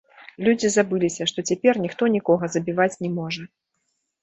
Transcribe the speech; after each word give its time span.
Людзі 0.45 0.71
забыліся, 0.75 1.27
што 1.33 1.39
цяпер 1.51 1.73
ніхто 1.85 2.03
нікога 2.15 2.51
забіваць 2.57 2.91
не 3.07 3.15
можа. 3.21 3.49